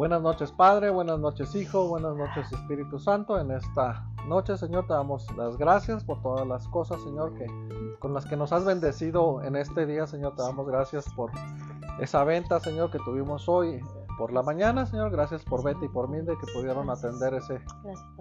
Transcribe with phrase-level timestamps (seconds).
[0.00, 3.38] Buenas noches Padre, buenas noches Hijo, buenas noches Espíritu Santo.
[3.38, 7.46] En esta noche, Señor, te damos las gracias por todas las cosas, Señor, que
[7.98, 10.36] con las que nos has bendecido en este día, Señor.
[10.36, 11.30] Te damos gracias por
[12.00, 13.84] esa venta, Señor, que tuvimos hoy
[14.16, 15.10] por la mañana, Señor.
[15.10, 17.60] Gracias por Betty y por Minde que pudieron atender ese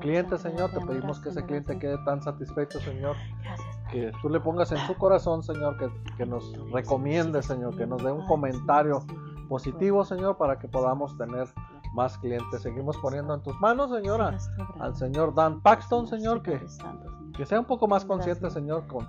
[0.02, 0.72] cliente, Señor.
[0.72, 3.16] Te pedimos que ese cliente quede tan satisfecho, Señor.
[3.90, 8.04] Que tú le pongas en su corazón, Señor, que, que nos recomiende, Señor, que nos
[8.04, 9.02] dé un comentario
[9.50, 11.48] positivo, Señor, para que podamos tener
[11.94, 12.62] más clientes.
[12.62, 14.38] Seguimos poniendo en tus manos, Señora,
[14.80, 16.62] al señor Dan Paxton, Señor, que,
[17.36, 19.06] que sea un poco más consciente, Señor, con,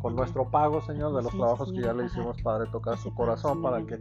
[0.00, 3.62] con, nuestro pago, Señor, de los trabajos que ya le hicimos, Padre, tocar su corazón
[3.62, 3.98] para que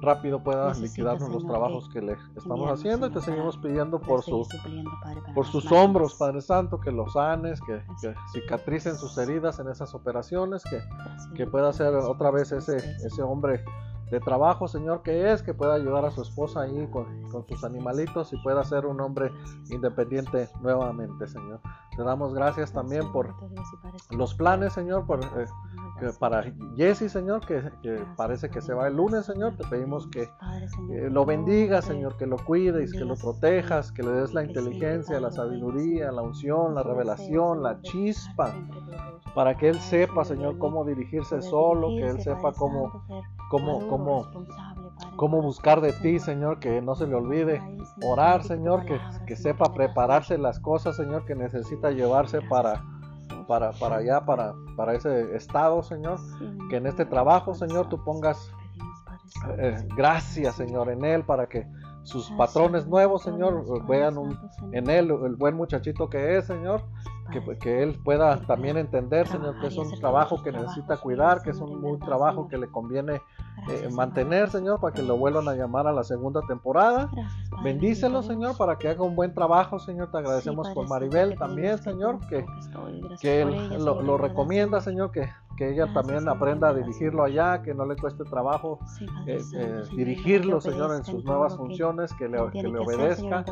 [0.00, 4.46] rápido pueda liquidarnos los trabajos que le estamos haciendo y te seguimos pidiendo por, su,
[5.34, 9.94] por sus hombros, Padre Santo, que los sanes, que, que cicatricen sus heridas en esas
[9.94, 10.80] operaciones, que,
[11.34, 13.64] que pueda ser otra vez ese, ese hombre
[14.10, 17.06] de trabajo, Señor, que es, que pueda ayudar a su esposa ahí con,
[17.48, 19.30] sus animalitos y pueda ser un hombre
[19.70, 21.60] independiente nuevamente, Señor.
[21.96, 23.34] Te damos gracias también por
[24.10, 25.46] los planes, Señor, por, eh,
[26.18, 26.44] para
[26.76, 27.62] Jesse, Señor, que,
[28.16, 29.56] parece que se va el lunes, Señor.
[29.56, 30.28] Te pedimos que,
[31.10, 35.30] lo bendiga, Señor, que lo cuides, que lo protejas, que le des la inteligencia, la
[35.30, 38.54] sabiduría, la unción, la revelación, la chispa
[39.34, 43.04] para que Él sepa, Señor, cómo dirigirse solo, que Él sepa cómo,
[43.50, 44.26] cómo, cómo,
[45.16, 47.62] cómo buscar de ti, Señor, que no se le olvide.
[48.04, 52.82] Orar, Señor, que, que sepa prepararse las cosas, Señor, que necesita llevarse para,
[53.46, 56.18] para, para allá, para, para ese estado, Señor,
[56.70, 58.50] que en este trabajo, Señor, tú pongas
[59.58, 61.66] eh, gracias, Señor, en Él, para que
[62.02, 64.16] sus patrones nuevos, Señor, vean
[64.72, 66.82] en Él el buen muchachito que es, Señor,
[67.30, 71.50] que, que, él pueda también entender, Señor, que es un trabajo que necesita cuidar, que
[71.50, 73.22] es un, trabajo que le conviene
[73.68, 77.10] eh, mantener, Señor, para que lo vuelvan a llamar a la segunda temporada.
[77.62, 80.10] Bendícelo, Señor, para que haga un buen trabajo, Señor.
[80.10, 82.44] Te agradecemos por Maribel también, Señor, que,
[83.20, 87.74] que él lo, lo recomienda, Señor, que que ella también aprenda a dirigirlo allá, que
[87.74, 88.78] no le cueste trabajo
[89.26, 93.44] eh, eh, dirigirlo, Señor, en sus nuevas funciones, que le, que le obedezca,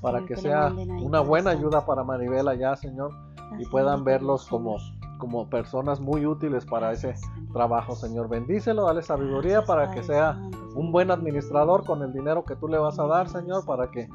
[0.00, 3.12] para que sea una buena ayuda para Maribel allá, Señor,
[3.58, 4.76] y puedan verlos como,
[5.18, 7.14] como personas muy útiles para ese
[7.52, 8.28] trabajo, Señor.
[8.28, 10.38] Bendícelo, dale sabiduría para que sea
[10.74, 14.08] un buen administrador con el dinero que tú le vas a dar, Señor, para que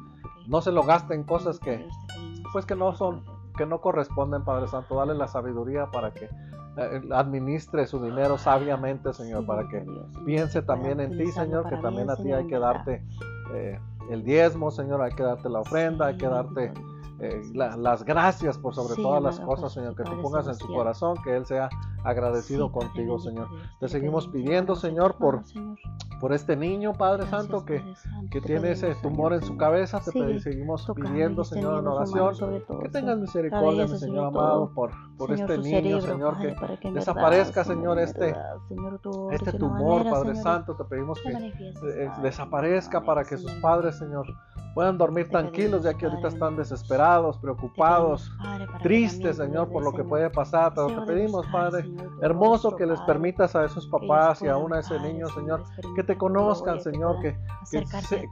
[0.48, 1.86] no se lo gaste en cosas que,
[2.52, 3.22] pues que no son,
[3.56, 4.96] que no corresponden, Padre Santo.
[4.96, 6.28] Dale la sabiduría para que
[6.76, 9.84] eh, administre su dinero sabiamente, Señor, para que
[10.24, 13.04] piense también en ti, Señor, que también a ti hay que darte
[13.52, 13.78] eh,
[14.10, 16.72] el diezmo, Señor, hay que darte la ofrenda, hay que darte
[17.20, 21.16] eh, las gracias por sobre todas las cosas, Señor, que tú pongas en su corazón,
[21.22, 21.68] que Él sea
[22.02, 23.48] agradecido contigo, Señor.
[23.80, 25.42] Te seguimos pidiendo, Señor, por,
[26.20, 27.82] por este niño, Padre Santo, que,
[28.30, 30.00] que tiene ese tumor en su cabeza.
[30.00, 35.56] Te seguimos pidiendo, Señor, en oración, que tengas misericordia, mi Señor amado, por, por este
[35.58, 38.34] niño, Señor, que desaparezca, Señor, este,
[39.30, 40.74] este tumor, Padre Santo.
[40.74, 44.26] Te pedimos que desaparezca para que sus padres, Señor,
[44.74, 48.30] puedan dormir tranquilos, ya que ahorita están desesperados, preocupados,
[48.82, 50.72] tristes, Señor, por lo que puede pasar.
[50.74, 51.88] Pero te pedimos, Padre,
[52.20, 55.62] hermoso que les permitas a esos papás y aún a ese niño, Señor,
[55.94, 57.36] que te conozcan, Señor, que,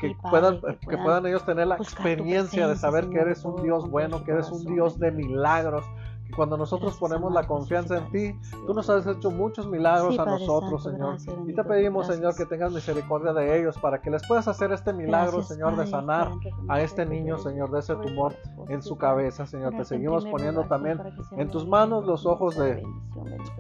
[0.01, 4.25] que, puedan, que puedan ellos tener la experiencia de saber que eres un Dios bueno,
[4.25, 5.85] que eres un Dios de milagros,
[6.37, 10.85] cuando nosotros ponemos la confianza en ti, tú nos has hecho muchos milagros a nosotros,
[10.85, 11.17] Señor.
[11.47, 14.93] Y te pedimos, Señor, que tengas misericordia de ellos para que les puedas hacer este
[14.93, 16.31] milagro, Señor, de sanar
[16.69, 18.35] a este niño, Señor, de ese tumor
[18.69, 19.77] en su cabeza, Señor.
[19.77, 21.01] Te seguimos poniendo también
[21.37, 22.83] en tus manos los ojos de,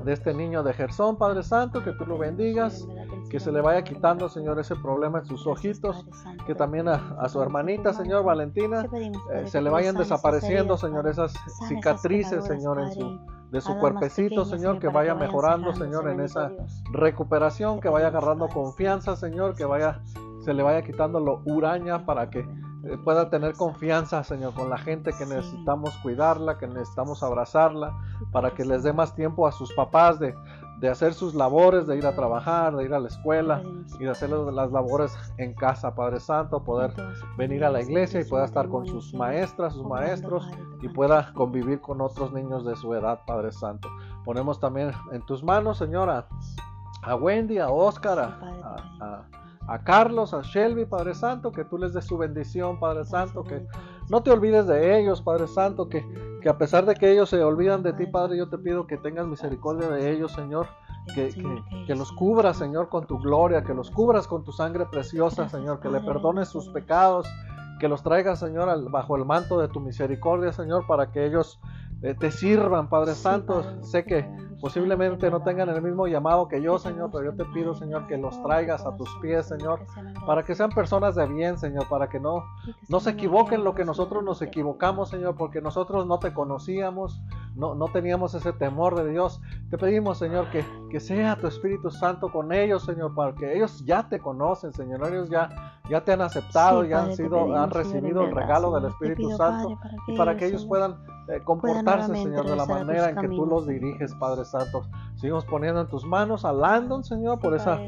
[0.04, 2.86] de este niño de Gersón, Padre Santo, que tú lo bendigas,
[3.30, 6.06] que se le vaya quitando, Señor, ese problema en sus ojitos,
[6.46, 8.86] que también a, su hermanita, Señor, Valentina,
[9.32, 11.34] eh, se le vayan desapareciendo, Señor, esas
[11.68, 13.18] cicatrices, Señor Señor, en su,
[13.50, 16.52] de su cuerpecito, Señor, que vaya mejorando, Señor, en esa
[16.92, 20.00] recuperación, que vaya agarrando confianza, Señor, que vaya,
[20.44, 24.78] se le vaya quitando lo uraña para que eh, pueda tener confianza, Señor, con la
[24.78, 27.98] gente que necesitamos cuidarla, que necesitamos abrazarla,
[28.30, 30.36] para que les dé más tiempo a sus papás de
[30.82, 33.62] de hacer sus labores, de ir a trabajar, de ir a la escuela
[34.00, 36.92] y de hacer las labores en casa, Padre Santo, poder
[37.38, 40.44] venir a la iglesia y pueda estar con sus maestras, sus maestros
[40.82, 43.88] y pueda convivir con otros niños de su edad, Padre Santo.
[44.24, 46.26] Ponemos también en tus manos, Señora,
[47.04, 49.24] a Wendy, a Oscar, a,
[49.68, 53.64] a Carlos, a Shelby, Padre Santo, que tú les des su bendición, Padre Santo, que
[54.10, 56.04] no te olvides de ellos, Padre Santo, que
[56.42, 58.98] que a pesar de que ellos se olvidan de ti, Padre, yo te pido que
[58.98, 60.66] tengas misericordia de ellos, Señor,
[61.14, 61.30] que,
[61.86, 65.80] que, los cubras, Señor, con tu gloria, que los cubras con tu sangre preciosa, Señor,
[65.80, 67.26] que le perdones sus pecados,
[67.78, 71.60] que los traigas, Señor, bajo el manto de tu misericordia, Señor, para que ellos
[72.18, 73.62] te sirvan, Padre Santo.
[73.82, 74.28] Sé que
[74.60, 78.16] posiblemente no tengan el mismo llamado que yo, Señor, pero yo te pido, Señor, que
[78.16, 79.80] los traigas a tus pies, Señor,
[80.26, 82.44] para que sean personas de bien, Señor, para que no,
[82.88, 87.20] no se equivoquen lo que nosotros nos equivocamos, Señor, porque nosotros no te conocíamos,
[87.56, 89.40] no, no teníamos ese temor de Dios.
[89.72, 93.82] Te pedimos, Señor, que, que sea tu Espíritu Santo con ellos, Señor, para que ellos
[93.86, 98.22] ya te conocen, Señor, ellos ya, ya te han aceptado, ya han sido, han recibido
[98.24, 99.78] el regalo del Espíritu Santo,
[100.08, 100.98] y para que ellos puedan
[101.28, 104.82] eh, comportarse, Señor, de la manera en que tú los diriges, Padre Santo.
[105.14, 107.78] Seguimos poniendo en tus manos a Landon, Señor, por esa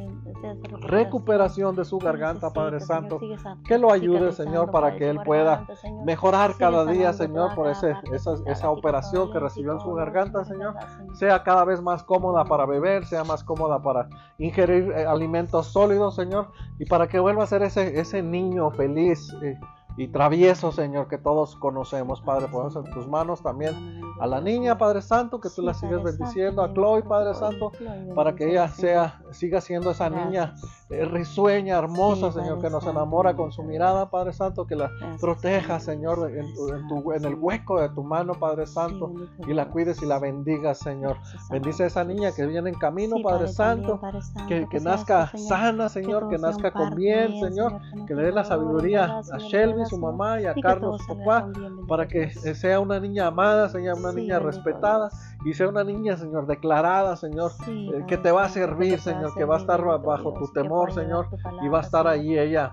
[0.81, 3.19] recuperación de su garganta, Padre Santo.
[3.67, 5.67] Que lo ayude, Señor, para que él pueda
[6.05, 10.75] mejorar cada día, Señor, por ese, esa, esa operación que recibió en su garganta, Señor.
[11.15, 16.15] Sea cada vez más cómoda para beber, sea más cómoda para ingerir eh, alimentos sólidos,
[16.15, 19.33] Señor, y para que vuelva a ser ese, ese niño feliz.
[19.43, 19.59] Eh,
[19.97, 22.49] y travieso, Señor, que todos conocemos, Padre.
[22.49, 26.63] Ponemos en tus manos también a la niña, Padre Santo, que tú la sigas bendiciendo,
[26.63, 27.71] a Chloe, Padre Santo,
[28.15, 30.55] para que ella sea, siga siendo esa niña
[30.91, 35.79] eh, risueña, hermosa, Señor, que nos enamora con su mirada, Padre Santo, que la proteja,
[35.79, 39.15] Señor, en, el hueco de tu mano, Padre Santo,
[39.47, 41.19] y la cuides y la bendigas, Señor.
[41.51, 44.01] Bendice a esa niña que viene en camino, Padre Santo,
[44.49, 49.39] que, nazca sana, Señor, que nazca con bien, Señor, que le dé la sabiduría a
[49.39, 51.49] Shelby su mamá y a Carlos su papá,
[51.89, 55.11] para que sea una niña amada, sea una niña respetada
[55.45, 59.45] y sea una niña, Señor, declarada, Señor, eh, que te va a servir, Señor, que
[59.45, 61.29] va a estar bajo tu temor, Señor,
[61.63, 62.71] y va a estar ahí ella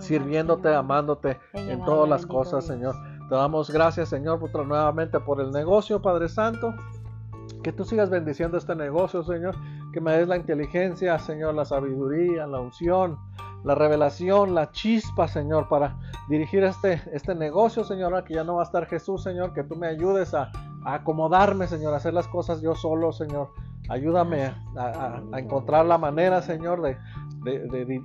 [0.00, 2.94] sirviéndote, amándote en todas las cosas, Señor.
[3.28, 6.74] Te damos gracias, Señor, otra nuevamente por el negocio, Padre Santo.
[7.62, 9.56] Que tú sigas bendiciendo este negocio, Señor.
[9.92, 13.18] Que me des la inteligencia, Señor, la sabiduría, la unción,
[13.64, 15.96] la revelación, la chispa, Señor, para
[16.28, 19.76] dirigir este, este negocio, Señor, que ya no va a estar Jesús, Señor, que tú
[19.76, 20.50] me ayudes a,
[20.84, 23.50] acomodarme, Señor, a hacer las cosas yo solo, Señor.
[23.88, 26.96] Ayúdame a, encontrar la manera, Señor, de,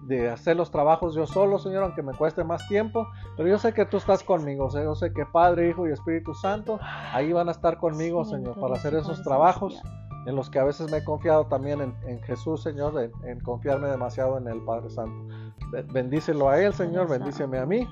[0.08, 3.08] de, hacer los trabajos yo solo, Señor, aunque me cueste más tiempo.
[3.36, 6.80] Pero yo sé que tú estás conmigo, yo sé que Padre, Hijo y Espíritu Santo
[6.82, 9.82] ahí van a estar conmigo, Señor, para hacer esos trabajos
[10.26, 14.38] en los que a veces me he confiado también en, Jesús, Señor, en, confiarme demasiado
[14.38, 15.34] en el Padre Santo.
[15.72, 17.88] Bendícelo a Él, Señor, bendíceme a mí.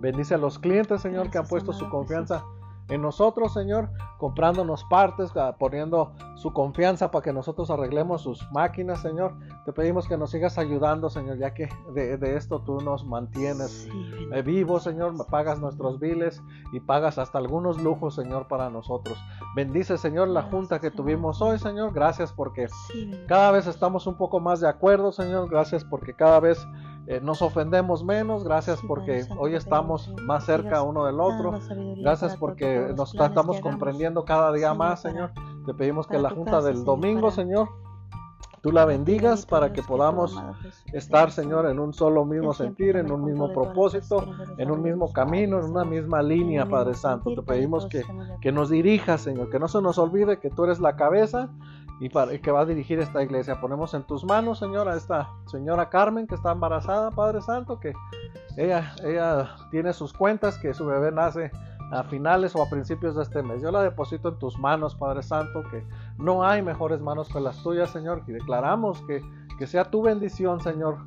[0.00, 2.44] Bendice a los clientes, Señor, que han puesto su confianza
[2.88, 3.88] en nosotros, Señor,
[4.18, 9.34] comprándonos partes, ah, poniendo su confianza para que nosotros arreglemos sus máquinas, Señor.
[9.64, 13.88] Te pedimos que nos sigas ayudando, Señor, ya que de, esto tú nos mantienes
[14.32, 16.42] eh, vivos, Señor, pagas nuestros biles
[16.72, 19.16] y pagas hasta algunos lujos, Señor, para nosotros.
[19.56, 21.92] Bendice, Señor, la junta que tuvimos hoy, Señor.
[21.94, 22.66] Gracias porque
[23.26, 25.48] cada vez estamos un poco más de acuerdo, Señor.
[25.48, 26.58] Gracias porque cada vez
[27.06, 31.58] eh, nos ofendemos menos, gracias porque hoy estamos más cerca uno del otro,
[31.98, 35.32] gracias porque nos estamos comprendiendo cada día más, Señor.
[35.66, 37.68] Te pedimos que la junta del domingo, Señor,
[38.62, 40.42] tú la bendigas para que podamos
[40.94, 44.24] estar, Señor, en un solo mismo sentir, en un mismo propósito,
[44.56, 47.34] en un mismo camino, en una misma línea, Padre Santo.
[47.34, 48.02] Te pedimos que,
[48.40, 51.50] que nos dirijas, Señor, que no se nos olvide que tú eres la cabeza
[52.04, 53.62] y, para, que va a dirigir esta iglesia.
[53.62, 57.94] Ponemos en tus manos, Señor, esta señora Carmen que está embarazada, Padre Santo, que
[58.58, 61.50] ella, ella tiene sus cuentas, que su bebé nace
[61.92, 63.62] a finales o a principios de este mes.
[63.62, 65.82] Yo la deposito en tus manos, Padre Santo, que
[66.18, 69.22] no hay mejores manos que las tuyas, Señor, y declaramos que,
[69.58, 70.98] que sea tu bendición, Señor,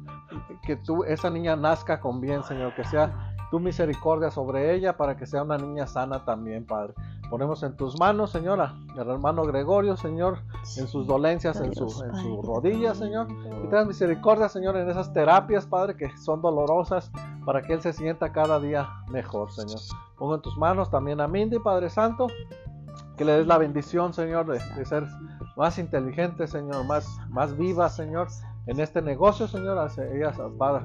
[0.66, 5.16] que tú, esa niña nazca con bien, Señor, que sea tu misericordia sobre ella para
[5.16, 6.96] que sea una niña sana también, Padre.
[7.30, 10.40] Ponemos en tus manos, Señora, el hermano Gregorio, Señor,
[10.78, 13.28] en sus dolencias, en su, en su rodilla, Señor.
[13.30, 17.12] Y tengas misericordia, Señor, en esas terapias, Padre, que son dolorosas,
[17.46, 19.80] para que Él se sienta cada día mejor, Señor.
[20.18, 22.28] Pongo en tus manos también a Mindy, Padre Santo,
[23.18, 25.06] que le des la bendición, Señor, de, ser
[25.58, 28.30] más inteligente, Señor, más, más viva, Señor,
[28.68, 29.78] en este negocio, Señor.
[29.98, 30.32] Ella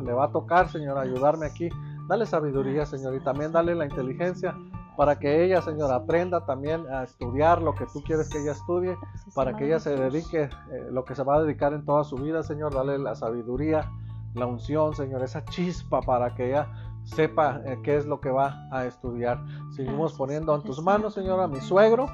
[0.02, 1.68] le va a tocar, Señor, ayudarme aquí.
[2.08, 4.56] Dale sabiduría, Señor, y también dale la inteligencia
[4.96, 8.96] para que ella, Señor, aprenda también a estudiar lo que tú quieres que ella estudie,
[9.34, 10.50] para que ella se dedique, eh,
[10.90, 13.90] lo que se va a dedicar en toda su vida, Señor, dale la sabiduría,
[14.34, 16.68] la unción, Señor, esa chispa para que ella
[17.04, 19.42] sepa eh, qué es lo que va a estudiar.
[19.74, 22.06] Seguimos poniendo en tus manos, Señor, a mi suegro,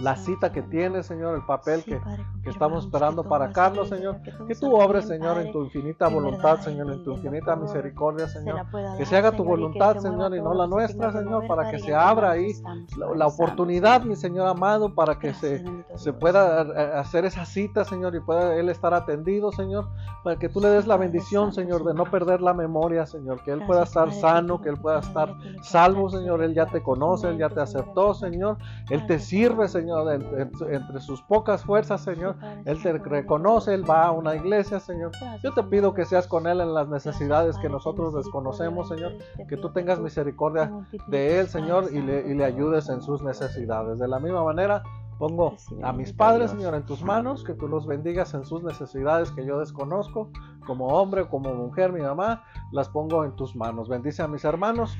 [0.00, 2.00] la cita que tiene, Señor, el papel que,
[2.42, 4.20] que estamos esperando para Carlos, Señor.
[4.46, 8.66] Que tú obres, Señor, en tu infinita voluntad, Señor, en tu infinita misericordia, Señor.
[8.96, 12.32] Que se haga tu voluntad, Señor, y no la nuestra, Señor, para que se abra
[12.32, 12.52] ahí
[12.96, 15.64] la, oportunidad, mi Señor amado, para que se,
[15.96, 19.88] se pueda eh, hacer esa cita, Señor, y pueda Él estar atendido, Señor,
[20.24, 23.52] para que tú le des la bendición, Señor, de no perder la memoria, Señor, que
[23.52, 26.42] Él pueda estar sano, que Él pueda estar salvo, Señor.
[26.42, 28.58] Él ya te conoce, Él ya te aceptó, Señor.
[28.90, 32.36] Él te sirve, Señor, entre sus pocas fuerzas, Señor.
[32.66, 35.12] Él te reconoce, Él va a una iglesia, Señor.
[35.42, 39.12] Yo te pido que seas con Él en las necesidades que nosotros desconocemos, Señor.
[39.48, 40.70] Que tú tengas misericordia
[41.06, 43.98] de Él, Señor, y le, y le ayudes en sus necesidades.
[43.98, 44.82] De la misma manera,
[45.18, 49.30] Pongo a mis padres, Señor, en tus manos, que tú los bendigas en sus necesidades
[49.30, 50.30] que yo desconozco,
[50.66, 52.42] como hombre, como mujer, mi mamá,
[52.72, 53.86] las pongo en tus manos.
[53.86, 54.96] Bendice a mis hermanos,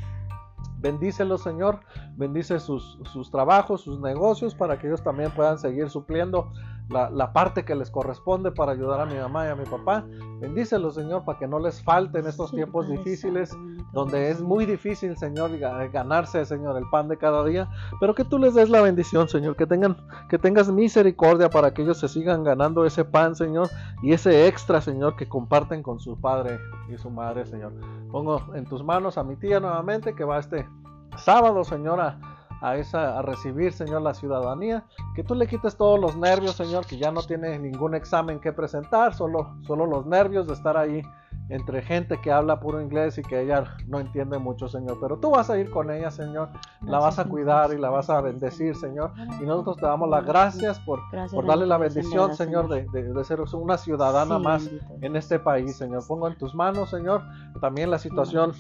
[0.80, 1.80] Bendícelos, Señor.
[2.16, 6.52] Bendice sus, sus, trabajos, sus negocios, para que ellos también puedan seguir supliendo
[6.90, 10.04] la, parte que les corresponde para ayudar a mi mamá y a mi papá.
[10.40, 13.56] Bendícelos, Señor, para que no les falte en estos tiempos difíciles,
[13.92, 17.68] donde es muy difícil, Señor, ganarse, Señor, el pan de cada día.
[18.00, 19.97] Pero que tú les des la bendición, Señor, que tengan,
[20.28, 23.68] que tengas misericordia para que ellos se sigan ganando ese pan, Señor,
[24.02, 26.59] y ese extra, Señor, que comparten con su padre
[26.92, 27.73] y su madre, Señor.
[28.11, 30.68] Pongo en tus manos a mi tía nuevamente, que va este
[31.16, 32.18] sábado, Señora
[32.61, 34.85] a, esa, a recibir, Señor, la ciudadanía.
[35.14, 38.52] Que tú le quites todos los nervios, Señor, que ya no tiene ningún examen que
[38.52, 41.02] presentar, solo, solo los nervios de estar ahí
[41.50, 44.99] entre gente que habla puro inglés y que ella no entiende mucho, Señor.
[45.00, 46.49] Pero tú vas a ir con ella, Señor.
[46.83, 49.12] La vas a cuidar y la vas a bendecir, Señor.
[49.40, 51.00] Y nosotros te damos las gracias por,
[51.33, 56.07] por darle la bendición, Señor, de, de, ser una ciudadana más en este país, Señor.
[56.07, 57.23] Pongo en tus manos, Señor,
[57.61, 58.52] también la situación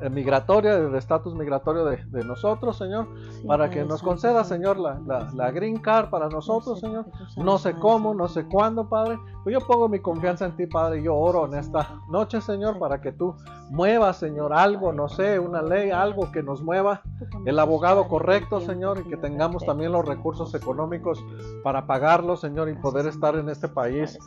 [0.00, 3.08] eh, migratoria, del estatus migratorio de, de, nosotros, Señor,
[3.46, 7.06] para que nos conceda, Señor, la, la, la green card para nosotros, Señor.
[7.36, 9.18] No sé cómo, no sé cuándo, Padre.
[9.42, 12.78] Pues yo pongo mi confianza en ti, Padre, y yo oro en esta noche, Señor,
[12.78, 13.34] para que tú
[13.70, 17.02] muevas, Señor, algo, no sé, una ley, algo que nos mueva,
[17.46, 21.24] el abogado correcto, Señor, y que tengamos también los recursos económicos
[21.62, 24.18] para pagarlo, Señor, y poder estar en este país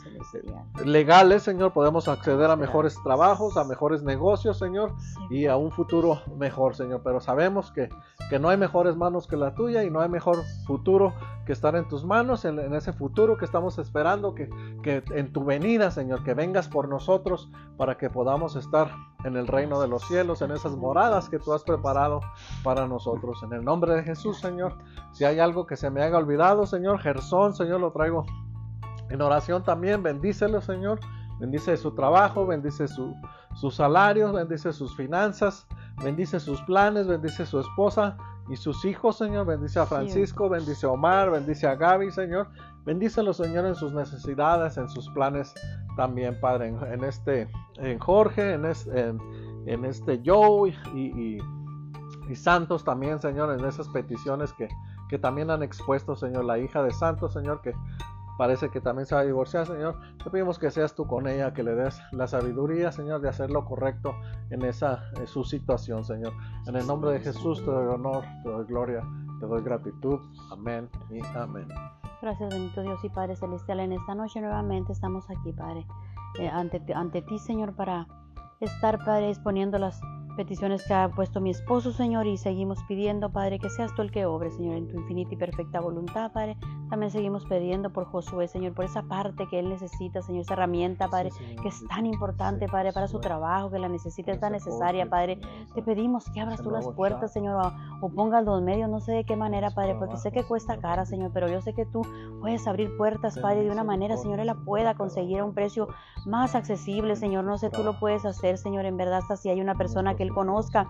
[0.86, 4.93] legales, Señor, podemos acceder a mejores trabajos, a mejores negocios, Señor,
[5.29, 7.89] y a un futuro mejor, Señor, pero sabemos que,
[8.29, 11.13] que no hay mejores manos que la tuya y no hay mejor futuro
[11.46, 14.50] que estar en tus manos, en, ese futuro que estamos esperando, que,
[14.82, 18.91] que en tu venida, Señor, que vengas por nosotros para que podamos estar
[19.24, 22.22] en el reino de los cielos, en esas moradas que tú has preparado
[22.63, 23.41] para nosotros.
[23.43, 24.77] En el nombre de Jesús, Señor,
[25.12, 28.25] si hay algo que se me haya olvidado, Señor, Gersón, Señor, lo traigo
[29.10, 31.00] en oración también, bendícelo, Señor.
[31.39, 33.15] Bendice su trabajo, bendice su,
[33.55, 35.67] sus salarios, bendice sus finanzas,
[36.03, 38.17] bendice sus planes, bendice su esposa
[38.50, 39.46] y sus hijos, Señor.
[39.46, 42.48] Bendice a Francisco, bendice a Omar, bendice a Gaby, Señor.
[42.86, 45.54] Bendícelo, Señor, en sus necesidades, en sus planes
[45.96, 47.48] también, Padre, en, este,
[47.78, 48.66] en Jorge, en,
[49.68, 54.68] en, este Joe y, y, Santos también, Señor, en esas peticiones que,
[55.08, 57.74] que también han expuesto, Señor, la hija de Santos, Señor, que
[58.38, 60.00] parece que también se va a divorciar, Señor.
[60.24, 63.50] Te pedimos que seas tú con ella, que le des la sabiduría, Señor, de hacer
[63.50, 64.16] lo correcto
[64.50, 66.34] en esa su situación, Señor.
[66.68, 69.04] En el nombre de Jesús te doy honor, te doy gloria,
[69.40, 70.20] te doy gratitud.
[70.52, 71.68] Amén y amén.
[72.22, 73.82] Gracias, bendito Dios y Padre Celestial.
[73.82, 75.86] En esta noche nuevamente estamos aquí, Padre,
[76.40, 78.08] eh, ante, ante ti, Señor, para
[78.62, 80.00] estar, Padre, exponiendo las
[80.36, 84.12] peticiones que ha puesto mi esposo, Señor, y seguimos pidiendo, Padre, que seas tú el
[84.12, 86.58] que obre, Señor, en tu infinita y perfecta voluntad, Padre.
[86.90, 91.08] También seguimos pidiendo por Josué, Señor, por esa parte que él necesita, Señor, esa herramienta,
[91.08, 91.30] Padre,
[91.62, 95.40] que es tan importante, Padre, para su trabajo, que la necesita, es tan necesaria, Padre.
[95.74, 99.24] Te pedimos que abras tú las puertas, Señor, o, pongas los medios, no sé de
[99.24, 102.02] qué manera, Padre, porque sé que cuesta cara, Señor, pero yo sé que tú
[102.42, 105.88] puedes abrir puertas, Padre, de una manera, Señor, él la pueda conseguir a un precio
[106.25, 107.44] más accesible, Señor.
[107.44, 110.24] No sé, tú lo puedes hacer, Señor, en verdad, hasta si hay una persona que
[110.24, 110.88] él conozca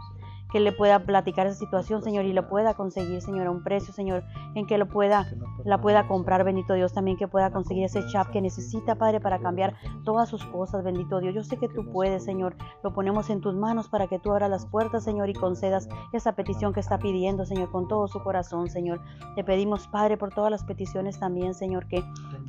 [0.54, 3.92] que le pueda platicar esa situación, Señor, y lo pueda conseguir, Señor, a un precio,
[3.92, 5.26] Señor, en que lo pueda,
[5.66, 9.40] la pueda comprar, bendito Dios, también que pueda conseguir ese chap que necesita, Padre, para
[9.40, 9.74] cambiar
[10.06, 11.34] todas sus cosas, bendito Dios.
[11.34, 14.50] Yo sé que tú puedes, Señor, lo ponemos en tus manos para que tú abras
[14.52, 18.70] las puertas, Señor, y concedas esa petición que está pidiendo, Señor, con todo su corazón,
[18.70, 19.02] Señor.
[19.36, 22.04] Te pedimos, Padre, por todas las peticiones también, Señor, que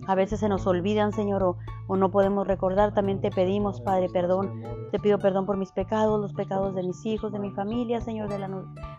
[0.07, 1.57] a veces se nos olvidan, Señor, o,
[1.87, 2.93] o no podemos recordar.
[2.93, 4.63] También te pedimos, Padre, perdón.
[4.91, 8.29] Te pido perdón por mis pecados, los pecados de mis hijos, de mi familia, Señor,
[8.29, 8.49] de, la,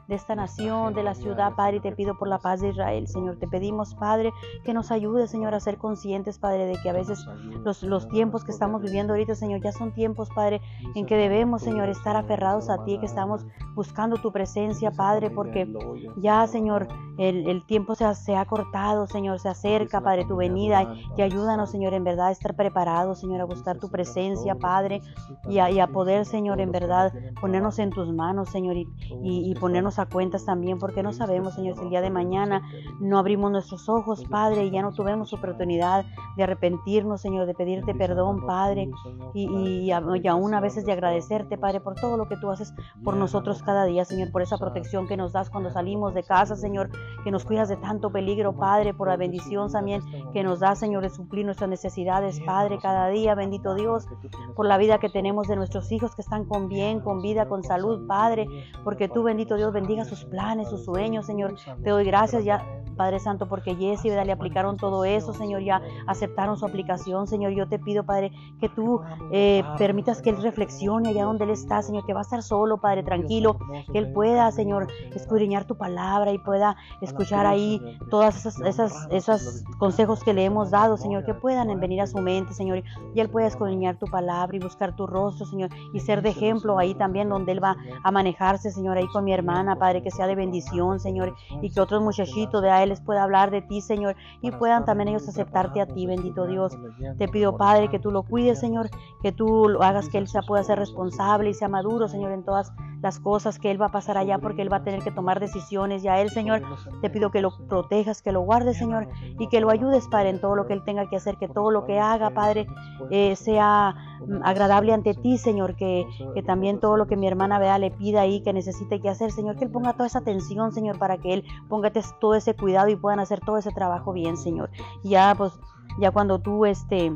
[0.07, 1.77] de esta nación, de la ciudad, Padre.
[1.77, 3.37] Y te pido por la paz de Israel, Señor.
[3.37, 4.31] Te pedimos, Padre,
[4.63, 7.25] que nos ayude, Señor, a ser conscientes, Padre, de que a veces
[7.63, 10.61] los, los tiempos que estamos viviendo ahorita, Señor, ya son tiempos, Padre,
[10.95, 15.71] en que debemos, Señor, estar aferrados a ti, que estamos buscando tu presencia, Padre, porque
[16.17, 20.35] ya, Señor, el, el tiempo se ha, se ha cortado, Señor, se acerca, Padre, tu
[20.35, 20.93] venida.
[21.17, 25.01] Y ayúdanos, Señor, en verdad, a estar preparados, Señor, a buscar tu presencia, Padre,
[25.49, 28.87] y a, y a poder, Señor, en verdad, ponernos en tus manos, Señor, y,
[29.23, 32.61] y, y ponernos a cuentas también, porque no sabemos, Señor, si el día de mañana
[32.99, 36.05] no abrimos nuestros ojos, Padre, y ya no tuvimos oportunidad
[36.37, 38.89] de arrepentirnos, Señor, de pedirte perdón, Padre,
[39.33, 42.73] y, y, y aún a veces de agradecerte, Padre, por todo lo que tú haces
[43.03, 46.55] por nosotros cada día, Señor, por esa protección que nos das cuando salimos de casa,
[46.55, 46.89] Señor,
[47.23, 50.01] que nos cuidas de tanto peligro, Padre, por la bendición también
[50.33, 54.07] que nos da, Señor, de suplir nuestras necesidades, Padre, cada día, bendito Dios,
[54.55, 57.63] por la vida que tenemos de nuestros hijos que están con bien, con vida, con
[57.63, 58.47] salud, Padre,
[58.83, 61.55] porque tú, bendito Dios, bendiga sus planes, sus sueños, Señor.
[61.83, 62.65] Te doy gracias ya
[62.95, 64.25] Padre Santo, porque Jesse, ¿verdad?
[64.25, 67.51] Le aplicaron todo eso, Señor, ya aceptaron su aplicación, Señor.
[67.53, 69.01] Yo te pido, Padre, que tú
[69.31, 72.77] eh, permitas que Él reflexione allá donde Él está, Señor, que va a estar solo,
[72.77, 73.57] Padre, tranquilo,
[73.91, 80.33] que Él pueda, Señor, escudriñar tu palabra y pueda escuchar ahí todas esas, consejos que
[80.33, 83.97] le hemos dado, Señor, que puedan venir a su mente, Señor, y Él pueda escudriñar
[83.97, 87.63] tu palabra y buscar tu rostro, Señor, y ser de ejemplo ahí también donde Él
[87.63, 91.69] va a manejarse, Señor, ahí con mi hermana, Padre, que sea de bendición, Señor, y
[91.69, 95.27] que otros muchachitos de ahí les pueda hablar de ti, Señor, y puedan también ellos
[95.27, 96.77] aceptarte a ti, bendito Dios.
[97.17, 98.89] Te pido, Padre, que tú lo cuides, Señor,
[99.21, 102.43] que tú lo hagas que él se pueda ser responsable y sea maduro, Señor, en
[102.43, 105.11] todas las cosas que él va a pasar allá, porque él va a tener que
[105.11, 106.03] tomar decisiones.
[106.03, 106.63] Y a él, Señor,
[107.01, 110.41] te pido que lo protejas, que lo guardes, Señor, y que lo ayudes, Padre, en
[110.41, 112.67] todo lo que él tenga que hacer, que todo lo que haga, Padre,
[113.11, 113.95] eh, sea
[114.43, 118.21] agradable ante ti, Señor, que, que también todo lo que mi hermana vea le pida
[118.21, 121.33] ahí, que necesite que hacer, Señor, que él ponga toda esa atención, Señor, para que
[121.33, 124.69] él ponga todo ese cuidado y puedan hacer todo ese trabajo bien, Señor.
[125.03, 125.53] Ya, pues,
[125.99, 127.15] ya cuando tú, este,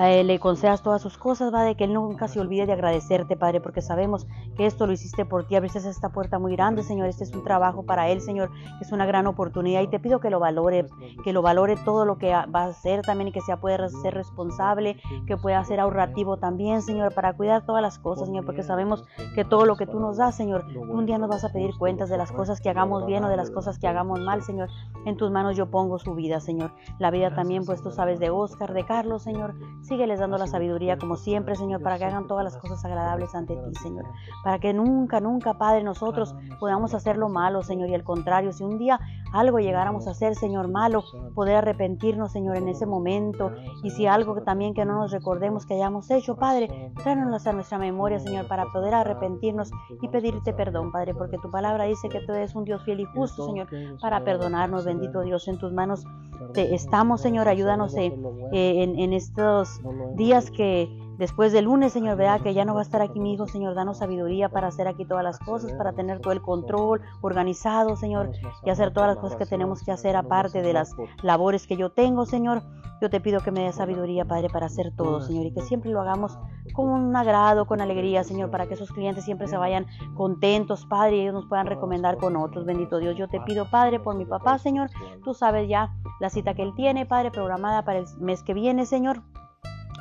[0.00, 3.36] eh, le concedas todas sus cosas, va de que Él nunca se olvide de agradecerte,
[3.36, 4.26] Padre, porque sabemos
[4.56, 5.56] que esto lo hiciste por ti.
[5.56, 7.08] Abriste esta puerta muy grande, Señor.
[7.08, 8.50] Este es un trabajo para Él, Señor,
[8.80, 9.82] es una gran oportunidad.
[9.82, 10.86] Y te pido que lo valore,
[11.24, 14.14] que lo valore todo lo que va a hacer también y que sea pueda ser
[14.14, 19.04] responsable, que pueda ser ahorrativo también, Señor, para cuidar todas las cosas, Señor, porque sabemos
[19.34, 22.08] que todo lo que tú nos das, Señor, un día nos vas a pedir cuentas
[22.08, 24.68] de las cosas que hagamos bien o de las cosas que hagamos mal, Señor.
[25.06, 26.72] En tus manos yo pongo su vida, Señor.
[26.98, 29.54] La vida también, pues tú sabes, de Oscar, de Carlos, Señor.
[29.88, 33.56] Sígueles dando la sabiduría como siempre, Señor, para que hagan todas las cosas agradables ante
[33.56, 34.04] ti, Señor.
[34.44, 37.88] Para que nunca, nunca, Padre, nosotros podamos hacer lo malo, Señor.
[37.88, 39.00] Y al contrario, si un día
[39.32, 41.02] algo llegáramos a hacer, Señor, malo,
[41.34, 43.52] poder arrepentirnos, Señor, en ese momento.
[43.82, 47.52] Y si algo que también que no nos recordemos que hayamos hecho, Padre, tráenos a
[47.54, 49.70] nuestra memoria, Señor, para poder arrepentirnos
[50.02, 53.04] y pedirte perdón, Padre, porque tu palabra dice que tú eres un Dios fiel y
[53.06, 53.68] justo, Señor,
[54.00, 56.04] para perdonarnos, bendito Dios, en tus manos
[56.52, 59.67] te estamos, Señor, ayúdanos en estos
[60.16, 63.34] días que después del lunes, Señor, vea que ya no va a estar aquí mi
[63.34, 67.02] hijo, Señor, danos sabiduría para hacer aquí todas las cosas, para tener todo el control
[67.20, 68.30] organizado, Señor,
[68.64, 71.90] y hacer todas las cosas que tenemos que hacer aparte de las labores que yo
[71.90, 72.62] tengo, Señor.
[73.00, 75.92] Yo te pido que me des sabiduría, Padre, para hacer todo, Señor, y que siempre
[75.92, 76.36] lo hagamos
[76.72, 81.16] con un agrado, con alegría, Señor, para que esos clientes siempre se vayan contentos, Padre,
[81.16, 82.64] y ellos nos puedan recomendar con otros.
[82.64, 84.90] Bendito Dios, yo te pido, Padre, por mi papá, Señor.
[85.22, 88.84] Tú sabes ya la cita que él tiene, Padre, programada para el mes que viene,
[88.84, 89.22] Señor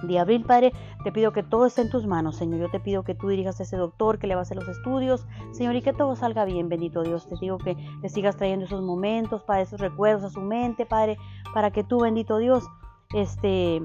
[0.03, 2.60] de abril, Padre, te pido que todo esté en tus manos, Señor.
[2.60, 4.67] Yo te pido que tú dirijas a ese doctor, que le va a hacer los
[4.67, 7.27] estudios, Señor, y que todo salga bien, bendito Dios.
[7.27, 11.17] Te digo que le sigas trayendo esos momentos, Padre, esos recuerdos a su mente, Padre,
[11.53, 12.65] para que tú, bendito Dios,
[13.13, 13.81] este,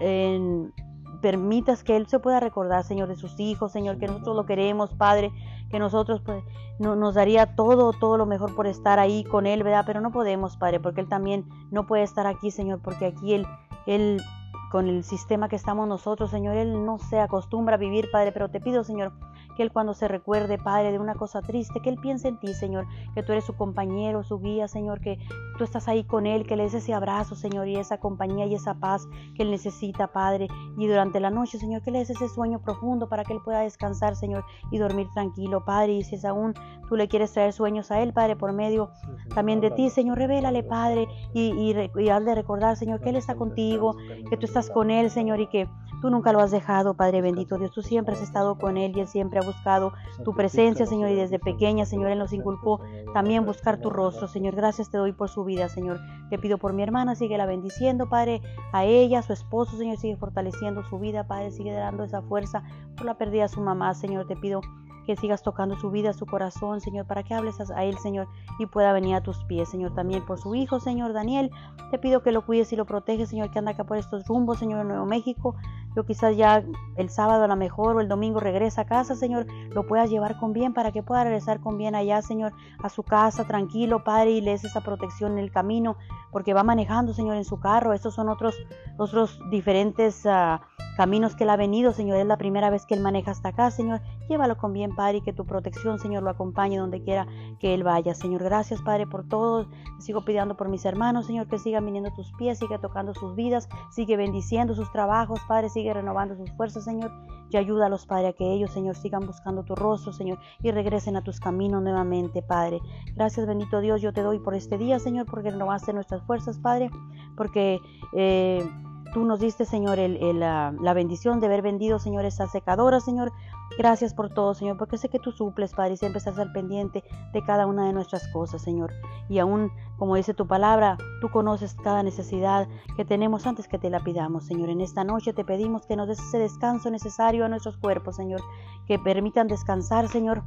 [0.00, 0.72] en,
[1.20, 4.94] permitas que Él se pueda recordar, Señor, de sus hijos, Señor, que nosotros lo queremos,
[4.94, 5.32] Padre,
[5.70, 6.44] que nosotros pues,
[6.78, 9.84] no, nos daría todo, todo lo mejor por estar ahí con Él, ¿verdad?
[9.86, 13.46] Pero no podemos, Padre, porque Él también no puede estar aquí, Señor, porque aquí Él,
[13.86, 14.22] Él
[14.70, 16.56] con el sistema que estamos nosotros, Señor.
[16.56, 19.12] Él no se acostumbra a vivir, Padre, pero te pido, Señor,
[19.54, 22.54] que Él cuando se recuerde, Padre, de una cosa triste, que Él piense en ti,
[22.54, 25.18] Señor, que tú eres su compañero, su guía, Señor, que
[25.58, 28.54] tú estás ahí con Él, que le des ese abrazo, Señor, y esa compañía y
[28.54, 30.48] esa paz que Él necesita, Padre.
[30.76, 33.60] Y durante la noche, Señor, que le des ese sueño profundo para que Él pueda
[33.60, 35.94] descansar, Señor, y dormir tranquilo, Padre.
[35.94, 36.54] Y si es aún
[36.88, 38.90] tú le quieres traer sueños a Él, Padre, por medio
[39.34, 43.34] también de ti, Señor, revélale, Padre, y, y, y hazle recordar, Señor, que Él está
[43.34, 43.96] contigo,
[44.28, 45.68] que tú estás con Él, Señor, y que
[46.04, 47.70] Tú nunca lo has dejado, Padre bendito Dios.
[47.70, 49.92] Tú siempre has estado con Él y Él siempre ha buscado
[50.24, 51.10] tu presencia, Señor.
[51.10, 52.80] Y desde pequeña, Señor, Él nos inculcó
[53.12, 54.54] también buscar tu rostro, Señor.
[54.54, 56.00] Gracias te doy por su vida, Señor.
[56.30, 58.40] Te pido por mi hermana, sigue la bendiciendo, Padre,
[58.72, 62.62] a ella, a su esposo, Señor, sigue fortaleciendo su vida, Padre, sigue dando esa fuerza
[62.96, 64.26] por la pérdida de su mamá, Señor.
[64.26, 64.60] Te pido
[65.04, 68.66] que sigas tocando su vida, su corazón, Señor, para que hables a él, Señor, y
[68.66, 71.50] pueda venir a tus pies, Señor, también por su hijo, Señor, Daniel.
[71.90, 74.58] Te pido que lo cuides y lo proteges, Señor, que anda acá por estos rumbos,
[74.58, 75.54] Señor, en Nuevo México.
[75.94, 76.64] Yo quizás ya
[76.96, 80.38] el sábado a lo mejor o el domingo regresa a casa, Señor, lo puedas llevar
[80.38, 84.32] con bien para que pueda regresar con bien allá, Señor, a su casa, tranquilo, Padre,
[84.32, 85.96] y le des esa protección en el camino,
[86.32, 87.92] porque va manejando, Señor, en su carro.
[87.92, 88.56] Estos son otros,
[88.98, 90.24] otros diferentes...
[90.24, 90.58] Uh,
[90.96, 92.18] caminos que Él ha venido, Señor.
[92.18, 94.00] Es la primera vez que Él maneja hasta acá, Señor.
[94.28, 97.26] Llévalo con bien, Padre, y que tu protección, Señor, lo acompañe donde quiera
[97.60, 98.14] que Él vaya.
[98.14, 99.66] Señor, gracias, Padre, por todo.
[99.98, 103.68] Sigo pidiendo por mis hermanos, Señor, que sigan viniendo tus pies, sigue tocando sus vidas,
[103.90, 107.10] sigue bendiciendo sus trabajos, Padre, sigue renovando sus fuerzas, Señor.
[107.50, 111.22] Y ayúdalos, Padre, a que ellos, Señor, sigan buscando tu rostro, Señor, y regresen a
[111.22, 112.80] tus caminos nuevamente, Padre.
[113.14, 116.90] Gracias, bendito Dios, yo te doy por este día, Señor, porque renovaste nuestras fuerzas, Padre,
[117.36, 117.80] porque...
[118.12, 118.68] Eh,
[119.14, 123.30] Tú nos diste, Señor, la, bendición de haber vendido, Señor, esa secadora, Señor.
[123.78, 127.04] Gracias por todo, Señor, porque sé que tú suples, Padre, y siempre estás al pendiente
[127.32, 128.92] de cada una de nuestras cosas, Señor.
[129.28, 133.88] Y aún, como dice tu palabra, tú conoces cada necesidad que tenemos antes que te
[133.88, 134.68] la pidamos, Señor.
[134.68, 138.40] En esta noche te pedimos que nos des ese descanso necesario a nuestros cuerpos, Señor.
[138.88, 140.42] Que permitan descansar, Señor,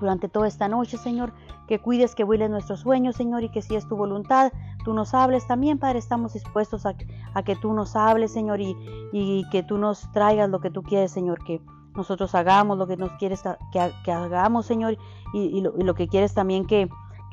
[0.00, 1.32] durante toda esta noche, Señor,
[1.68, 4.52] que cuides que vuelen nuestros sueños, Señor, y que si es tu voluntad,
[4.84, 5.46] tú nos hables.
[5.46, 6.94] También, Padre, estamos dispuestos a,
[7.42, 11.42] que tú nos hables, Señor, y, que tú nos traigas lo que tú quieres, Señor,
[11.44, 11.60] que
[11.94, 13.42] nosotros hagamos lo que nos quieres
[13.72, 14.96] que, hagamos, Señor,
[15.32, 16.88] y, lo, que quieres también que,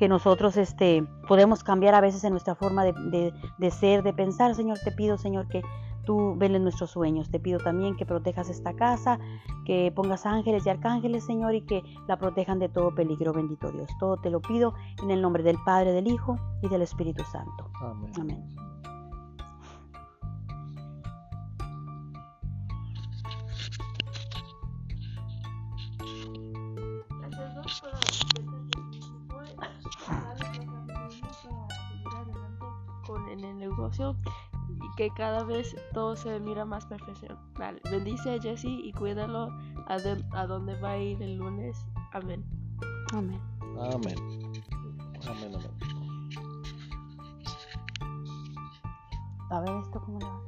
[0.10, 4.92] nosotros este, podemos cambiar a veces en nuestra forma de ser, de pensar, Señor, te
[4.92, 5.62] pido, Señor, que
[6.06, 7.30] tú veles nuestros sueños.
[7.30, 9.20] Te pido también que protejas esta casa,
[9.66, 13.90] que pongas ángeles y arcángeles, Señor, y que la protejan de todo peligro, bendito Dios.
[14.00, 17.70] Todo te lo pido en el nombre del Padre, del Hijo y del Espíritu Santo.
[17.82, 18.12] Amén.
[18.20, 18.56] Amén.
[33.12, 34.16] con el negocio
[34.98, 37.82] que cada vez todo se mira más profesional.
[37.90, 39.50] Bendice a Jesse y cuídalo
[39.88, 39.98] a,
[40.34, 41.86] a donde va a ir el lunes.
[42.14, 42.44] Amén.
[43.14, 43.42] Amén.
[43.78, 44.16] Amén.
[45.28, 46.02] Amén, amén.
[49.52, 50.41] A ver esto cómo lo